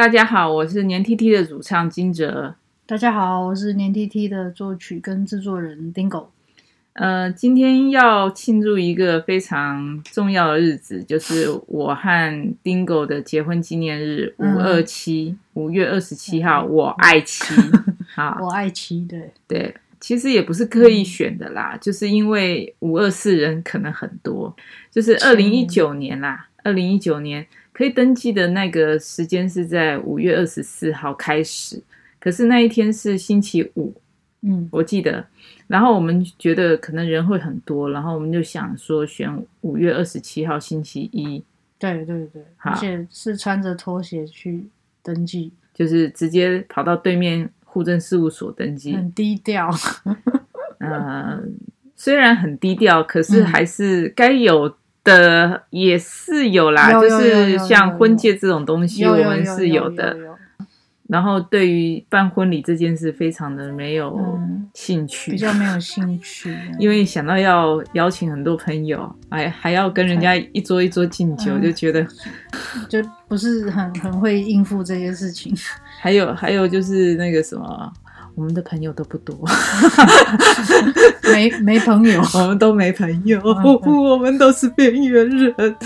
[0.00, 2.54] 大家好，我是年 tt 的主唱金哲。
[2.86, 6.28] 大家好，我是年 tt 的作曲跟制作人 Dingo。
[6.94, 17.52] 呃，今天要庆祝一个非常重要的日子，就是我和 Dingo 的结婚纪念日，五二七，五月二十七号，我爱妻。
[18.16, 24.56] 好，我爱妻，对对，其实也不是刻意选的啦，嗯、就是因为五二四人可能很多，
[24.90, 27.46] 就是二零一九年啦，二零一九年。
[27.80, 31.82] 可以登记的那个时间是在五月二十四号开始，
[32.18, 33.94] 可是那一天是星期五，
[34.42, 35.24] 嗯，我记得。
[35.66, 41.42] 然后我们觉得可能人会很多，然后我们就想说选五月二十七号星期一。
[41.78, 44.66] 对对对，而且是穿着拖鞋去
[45.02, 49.70] 登记，就是直接跑到对面户政事务所登记，很低调。
[50.80, 51.42] 呃，
[51.96, 54.76] 虽然很低调，可是还是该有。
[55.04, 60.16] 的也是有啦，就是像婚戒这种东西，我们是有的。
[61.08, 64.16] 然后对于办婚礼这件事，非常的没有
[64.74, 66.56] 兴趣，嗯、比较没有兴趣。
[66.78, 72.06] 因为想到要邀请很多朋友，还还要跟人家一桌一桌敬酒，就觉得
[72.88, 75.52] 就不是很很会应付这些事情。
[76.00, 77.92] 还有还有就是那个什么。
[78.40, 79.36] 我们的朋友都不多，
[81.30, 83.38] 没没朋友， 我们都没朋友，
[83.84, 85.54] 我们都是边缘人。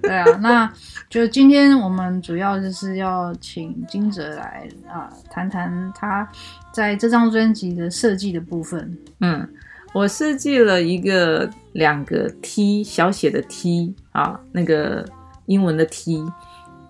[0.00, 0.72] 对啊，那
[1.08, 6.28] 就今天我们主要就是要请金哲来啊，谈谈他
[6.72, 8.96] 在这张专辑的设计的部分。
[9.18, 9.48] 嗯，
[9.92, 15.04] 我设计了一个两个 T 小写的 T 啊，那个
[15.46, 16.24] 英文的 T，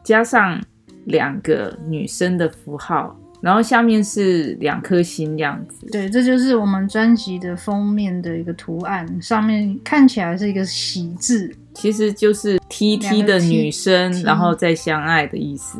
[0.04, 0.60] 加上
[1.06, 3.16] 两个女生的符号。
[3.40, 15.78] 然后下面是两颗星这样子，对，这就是我们专辑的封面的一个图案，上面看起来是一个喜字，其实就是 T T 的女生，然后再相爱的意思。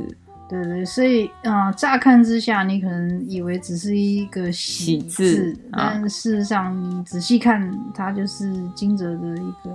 [0.49, 9.71] 对对，所以啊、呃，乍看之下你可能以为只是一个喜字，喜字，但事实上你仔细看，它就是惊蛰的一个。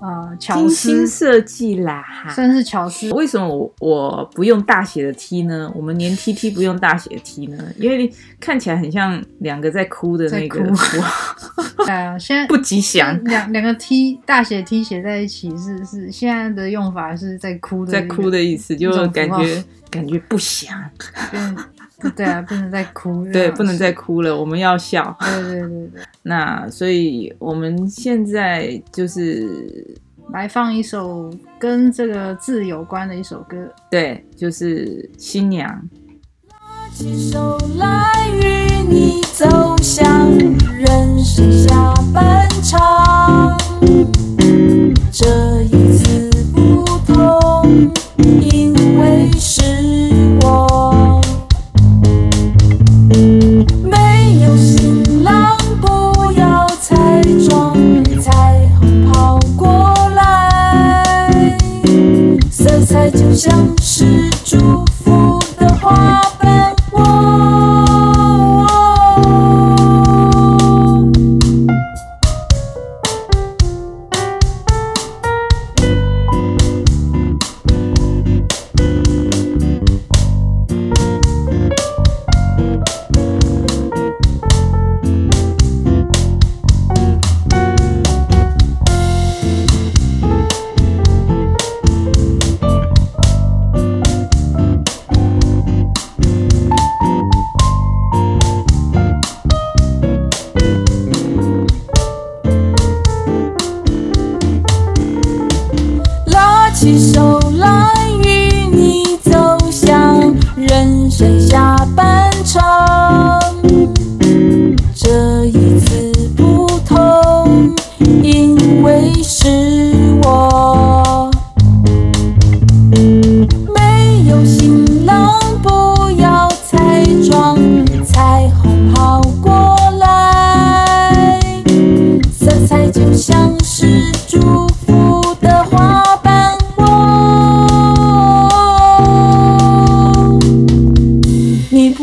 [0.00, 3.10] 呃，巧思设计啦，算是巧思。
[3.10, 5.70] 为什么我我不用大写的 T 呢？
[5.74, 7.62] 我们连 tt 不用大写的 T 呢？
[7.76, 10.60] 因为看起来很像两个在哭的那个。
[11.84, 13.22] 对啊，现在 不吉祥。
[13.24, 20.74] 两两个 T 大写 T 写在一起是是现在的用法是在哭的，在哭的意思，就感觉感觉不祥。
[22.10, 23.32] 对啊，不能再哭了。
[23.32, 25.16] 对，不能再哭了，我们要笑。
[25.20, 26.02] 对对对对。
[26.22, 29.98] 那所以我们现在就是
[30.32, 33.56] 来放一首跟这个字有关的一首歌。
[33.90, 34.86] 对，就是
[35.18, 35.68] 《新娘》。
[36.48, 43.56] 拉起手来与你走向人生下半场，
[63.34, 64.29] 像是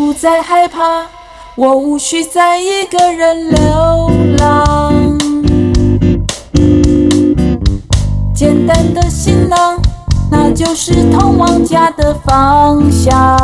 [0.07, 1.05] 不再害怕，
[1.55, 5.17] 我无需再一个人流浪。
[8.33, 9.77] 简单的行囊，
[10.31, 13.37] 那就是通往家的方向。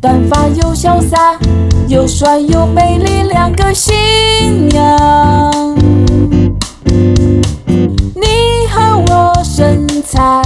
[0.00, 1.36] 短发又潇洒，
[1.88, 5.76] 又帅又美丽，两个新娘。
[8.14, 10.40] 你和我身材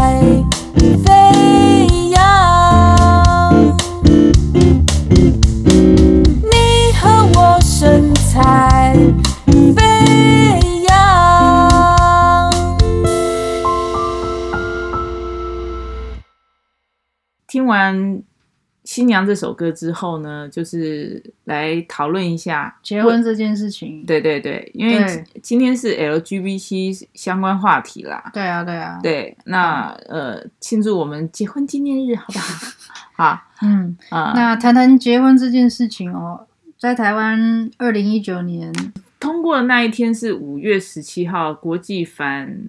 [18.99, 24.05] 新娘这首歌之后呢，就是来讨论一下结婚这件事情。
[24.05, 28.29] 对对对，因为今天是 LGBT 相关话题啦。
[28.35, 28.99] 对啊，对啊。
[29.00, 32.67] 对，那呃，庆祝我们结婚纪念日，好不好？
[33.15, 36.45] 好，嗯啊，那谈谈结婚这件事情哦，
[36.77, 38.73] 在台湾，二零一九年
[39.21, 42.69] 通过的那一天是五月十七号，国际反。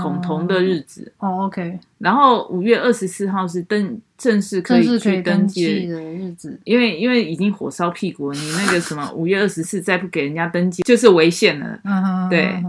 [0.00, 1.78] 恐同的日子哦，OK。
[1.98, 11.78] 然后五月二十四号是登正式可以去登记的日子，因为因为已经火烧屁股了，你那个什么五月二十四再不给人家登记就是违宪了。
[11.84, 12.64] 嗯哼，对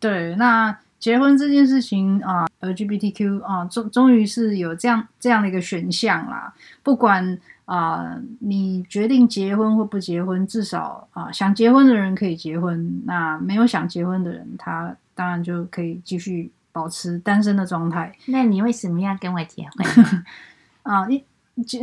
[0.00, 0.34] 对。
[0.36, 6.52] 那结婚这件事情啊，LGBTQ 啊，终终于是有这样这样的一个选项啦。
[6.82, 14.96] 不管啊，你决定结婚或不结婚，至少啊，想结婚的人可以结婚，那没有想结婚的人他。
[15.16, 18.12] 当然就可以继续保持单身的状态。
[18.26, 20.24] 那你为什么要跟我结婚？
[20.84, 21.22] 啊，一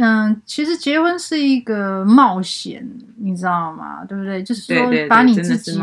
[0.01, 2.85] 嗯，其实结婚是一个冒险，
[3.17, 4.03] 你知道吗？
[4.03, 4.43] 对不对？
[4.43, 5.79] 就是说把你自己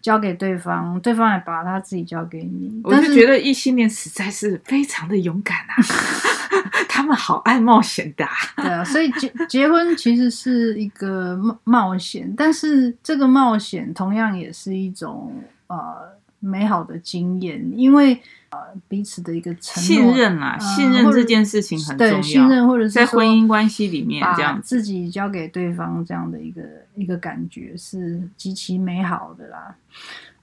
[0.00, 2.80] 交给对方，对方也把他自己交给你。
[2.82, 5.74] 我就觉得异性恋实在是非常的勇敢啊，
[6.88, 8.32] 他们好爱冒险的啊。
[8.56, 15.30] 对啊，所以结结婚其实是一个冒冒险，但是这个冒险同样也是一种
[15.66, 16.16] 呃。
[16.38, 18.16] 美好的经验，因为
[18.56, 22.12] 呃彼此的一个承诺、信任啊，信任这件事情很重要。
[22.14, 26.62] 对，信任或者是在婚姻关系里面，这样自己交给对方这样的一个
[26.94, 29.74] 一个感觉是极其美好的啦。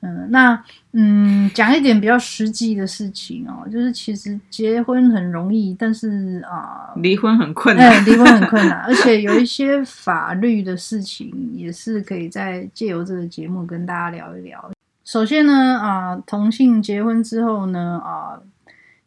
[0.06, 0.62] 嗯，那
[0.92, 14.72] 嗯讲一点比较实际的事情哦，就是其实结婚很容易，但是啊，呃、离婚很困难，哎，离婚很困难， 而且有一些法律的事情也是可以在借由这个节目跟大家聊一聊。
[15.04, 18.40] 首先呢，啊，同性结婚之后呢，啊，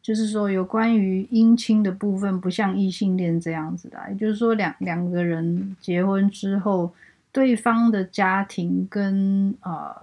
[0.03, 6.93] 就是说有关于姻亲的部分，不像异性恋这样子的，也就是说两两个人结婚之后，
[7.33, 9.97] 对方的家庭跟啊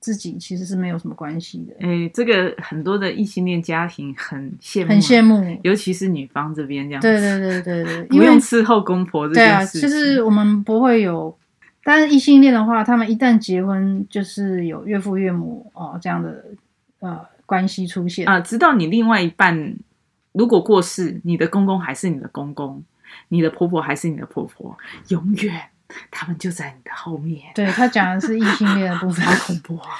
[0.00, 1.74] 自己其实是没有什么关系的。
[1.86, 7.06] 哎，这个很多的异性恋家庭很羡慕，很羡慕，尤其是女方这边这样子。
[7.06, 9.80] 对对对对对，不用伺候公婆这件事情。
[9.82, 11.36] 对啊，就是我们不会有。
[11.84, 16.44] 但是异性恋的话，他们一旦结婚，就是有岳父岳母哦这样的
[17.00, 18.40] 呃关系出现啊。
[18.40, 19.76] 直到你另外一半
[20.32, 22.82] 如果过世，你的公公还是你的公公，
[23.28, 24.74] 你的婆婆还是你的婆婆，
[25.08, 25.60] 永远
[26.10, 27.52] 他们就在你的后面。
[27.54, 29.90] 对，他讲的是异性恋的部分， 好恐怖啊！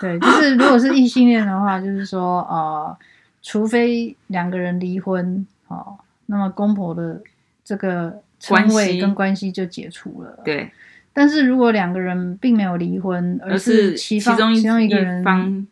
[0.00, 2.96] 对，就是如果是异性恋的话，就是说呃，
[3.42, 7.20] 除非两个人离婚哦，那么公婆的
[7.64, 10.38] 这个称谓跟关系就解除了。
[10.44, 10.70] 对。
[11.12, 15.22] 但是如果两个人并没有离婚，而是其中其中一个人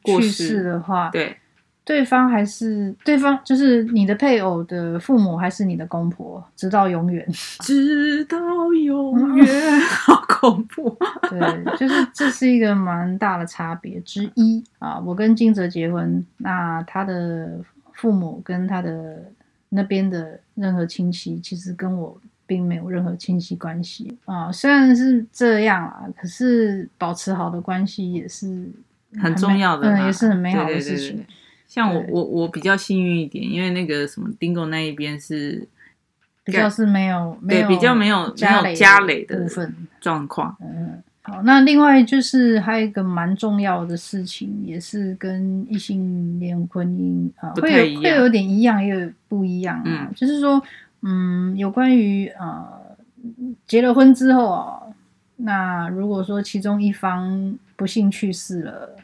[0.04, 1.37] 去世的话，对，
[1.85, 7.26] 对方还是对方就是你的配偶的父母还是你的公婆，直到永远，
[7.61, 8.38] 直到
[8.73, 10.94] 永 远， 好恐怖。
[11.30, 14.99] 对，就是这是一个蛮大的差别之一啊。
[14.99, 17.59] 我跟金泽结婚，那他的
[17.94, 19.25] 父母跟他的
[19.70, 22.20] 那边的任何亲戚，其实跟我。
[22.50, 28.69] 并没有任何亲戚关系啊，虽然是这样啊，可是保持好的关系也是
[29.14, 31.11] 很，很重要的，嗯，也是很美好的事情。
[31.11, 31.26] 对对对对，
[31.69, 35.69] 像我我我比较幸运一点，因为那个什么 Dingo 那一边是
[36.42, 40.57] 比较是没有对比较没有家没有家累的部分状况。
[40.61, 50.61] 嗯，好，那另外就是还有一个蛮重要的事情，也是跟异性恋婚姻啊会有会有点一样，也有不一样啊，嗯，就是说。
[51.02, 52.66] 嗯，有关于呃
[53.66, 54.95] 结了婚之后哦，
[55.37, 58.97] 那如果说其中一方不幸去世了，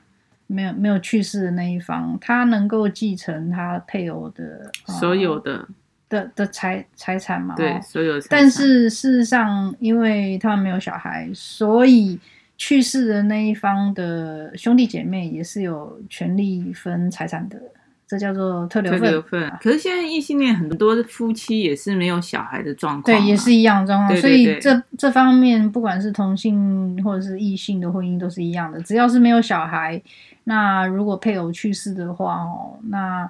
[0.47, 5.67] 没有没有去世的那一方，他能够继承他配偶的、呃、所有的
[6.09, 7.55] 的的财财产嘛？
[7.57, 8.21] 对，所有。
[8.29, 12.21] 但是事实上，因为他们没有小孩，所以
[12.59, 17.61] 去世的那一方的兄弟姐妹也是有权利分财产的。
[18.07, 19.01] 这叫做特留份。
[19.01, 19.53] 特留份。
[19.61, 24.09] 可是现在异性恋很多夫妻也是没有小孩的状况，对，也是一样的状况。
[24.09, 30.01] 对对对，所以这这方面，不管是同性或者是异性的婚姻都是一样的，只要是没有小孩，
[30.45, 33.29] 那如果配偶去世的话哦，那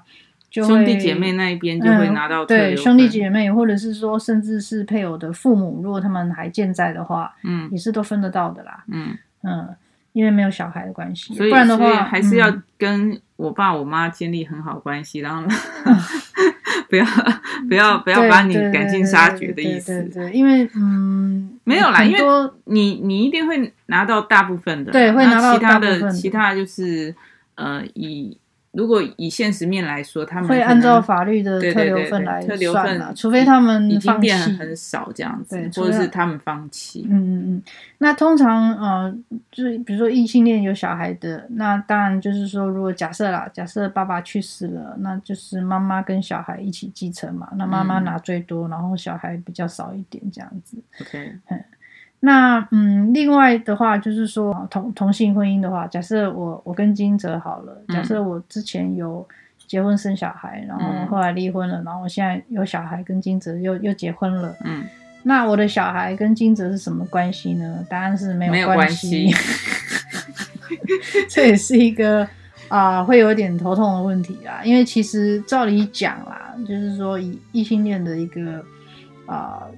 [0.50, 8.85] 就会兄弟姐妹那一边就会拿到对，兄弟姐妹，或者是说甚至是配偶的父母，如果他们还健在的话，嗯，也是都分得到的啦。
[8.88, 9.68] 嗯嗯。
[10.16, 15.42] 因为没有小孩的关系，所以不然的话还是要跟我爸我妈建立很好关系，嗯、然后
[16.88, 17.04] 不要
[17.68, 19.92] 不要不要把你赶尽杀绝的意思。
[19.92, 25.92] 对，对，对，对，因为嗯，没有啦，因为你你一定会拿到大部分的，对，会拿到大部分。
[25.92, 27.14] 其他的其他的就是
[27.56, 28.38] 呃以。
[28.76, 37.06] 如果以现实面来说，他们会按照法律的特留份来算了，除非他们已经变很少这样子，或者是他们放弃。
[37.11, 37.62] 嗯嗯嗯。
[37.99, 39.16] 那通常呃，
[39.50, 50.76] 就是比如说异性恋有小孩的，那当然就是说，如果假设啦，假设爸爸去世了，那就是妈妈跟小孩一起继承嘛，那妈妈拿最多，嗯、然后小孩比较少一点这样子。
[51.00, 51.33] OK。
[51.49, 51.64] 嗯
[52.20, 59.25] 那嗯，另外的话就是说同同性婚姻的话，假设我我跟金泽好了，假设我之前有
[59.66, 64.85] 结婚生小孩，然后后来离婚了，然后我现在有小孩跟金泽又又结婚了，嗯，
[65.25, 67.85] 那我的小孩跟金泽是什么关系呢？
[67.88, 69.30] 答案是没有关系，
[71.28, 72.25] 这也是一个
[72.68, 78.64] 啊、呃、会有点头痛的问题啦，因为其实照理讲啦，就是说以异性恋的一个
[79.26, 79.61] 啊。
[79.61, 79.70] 呃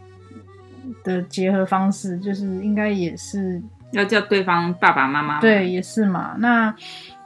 [1.05, 3.61] 的结合方式就是应该也是
[3.93, 6.35] 要叫对方爸爸妈妈，对，也是嘛。
[6.39, 6.75] 那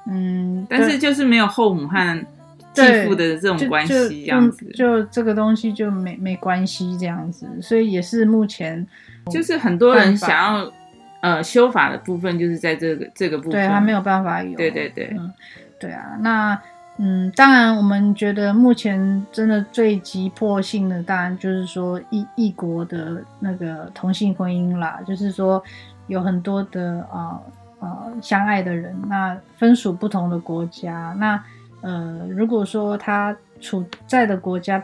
[0.07, 2.26] 嗯，但是就是没有后母和
[2.73, 4.66] 继父的这种关系，这样子。
[4.75, 8.87] 就，就这个东西就没没关系这样子，所以也是目前
[9.31, 10.73] 就是很多人想要
[11.21, 15.33] 呃修法的部分，就是在这个这个部分，对，还没有办法有，对对对，嗯，
[15.78, 16.61] 对啊，那。
[17.04, 25.61] 嗯，当然，我们觉得目前真的最急迫性的，当然就是说异异国的那个同性婚姻啦，就是说
[26.06, 27.40] 有很多的啊
[27.80, 31.42] 啊、呃呃、相爱的人，那分属不同的国家，那
[31.80, 34.78] 呃，如果说他处在的国家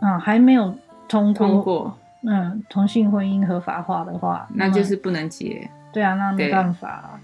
[0.00, 0.74] 啊、呃、还没有
[1.08, 5.66] 通过，通过嗯同性婚姻合法化的话，那就是不能结。
[5.94, 7.18] 对啊，那没办法。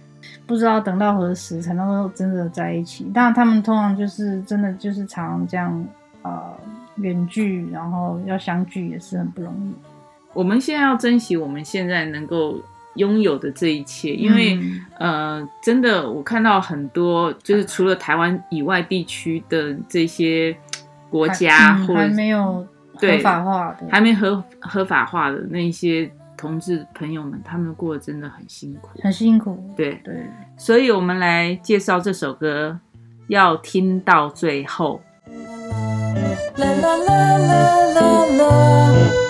[0.47, 5.85] 不知道等到何时才能够真的在一起，当然他们通常就是真的就是常这样
[6.23, 6.43] 呃
[6.97, 9.75] 远距，然后要相聚也是很不容易。
[10.33, 12.61] 我们现在要珍惜我们现在能够
[12.95, 14.57] 拥有的这一切，因为、
[14.99, 20.57] 嗯、呃真的我看到很多就是除了台湾以外地区的这些
[21.09, 26.11] 国家，还没有合法化的，还没合合法化的那些。
[26.41, 29.63] 同志朋友们，他们过得真的很辛苦，很辛苦。
[29.77, 32.81] 对对，所以我们来介绍这首歌，
[33.29, 35.03] 要听到最后。
[36.57, 37.61] 啦啦啦啦
[37.93, 39.30] 啦啦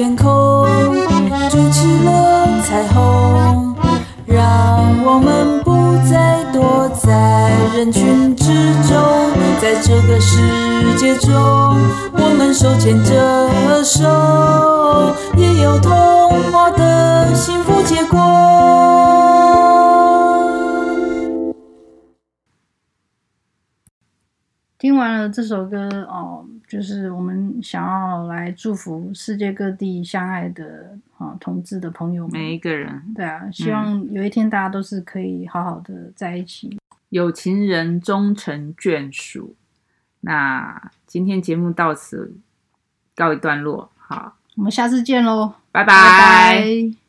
[0.00, 0.66] 天空
[1.50, 3.76] 筑起了彩虹
[4.24, 8.46] 让我们不再躲在人群之
[8.88, 8.96] 中
[9.60, 10.38] 在这个世
[10.96, 11.30] 界中
[12.14, 14.49] 我们手牵着手。
[24.80, 33.02] 听完了这首歌哦，就是我们想要来祝福世界各地相爱的啊同志的朋友们，每一个人。
[33.14, 36.78] 对啊，希望有一天大家都是可以好好的在一起。
[37.10, 39.54] 有情人终成眷属。
[40.22, 42.34] 那今天节目到此
[43.14, 45.92] 告一段落，好，我们下次见喽，拜拜。
[45.92, 46.99] 拜拜。